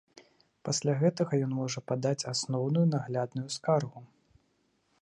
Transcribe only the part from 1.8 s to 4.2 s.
падаць асноўную наглядную скаргу.